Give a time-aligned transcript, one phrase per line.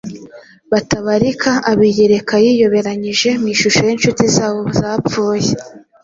[0.71, 5.51] batabarika abiyereka yiyoberanyije mu ishusho y’incuti zabo zapfuye.